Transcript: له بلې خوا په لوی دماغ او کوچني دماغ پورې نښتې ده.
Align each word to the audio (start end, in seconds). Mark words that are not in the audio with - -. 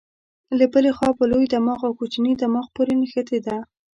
له 0.57 0.65
بلې 0.73 0.91
خوا 0.97 1.09
په 1.19 1.23
لوی 1.31 1.45
دماغ 1.53 1.79
او 1.87 1.93
کوچني 1.99 2.33
دماغ 2.43 2.65
پورې 2.75 2.93
نښتې 3.01 3.39
ده. 3.45 3.57